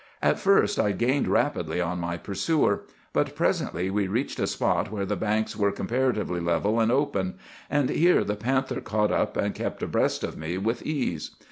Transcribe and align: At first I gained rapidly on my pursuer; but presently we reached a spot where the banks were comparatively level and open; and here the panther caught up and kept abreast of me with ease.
At 0.23 0.39
first 0.39 0.79
I 0.79 0.93
gained 0.93 1.27
rapidly 1.27 1.79
on 1.79 1.99
my 1.99 2.17
pursuer; 2.17 2.85
but 3.13 3.35
presently 3.35 3.91
we 3.91 4.07
reached 4.07 4.39
a 4.39 4.47
spot 4.47 4.91
where 4.91 5.05
the 5.05 5.15
banks 5.15 5.55
were 5.55 5.71
comparatively 5.71 6.39
level 6.39 6.79
and 6.79 6.91
open; 6.91 7.35
and 7.69 7.87
here 7.87 8.23
the 8.23 8.35
panther 8.35 8.81
caught 8.81 9.11
up 9.11 9.37
and 9.37 9.53
kept 9.53 9.83
abreast 9.83 10.23
of 10.23 10.35
me 10.39 10.57
with 10.57 10.81
ease. 10.81 11.35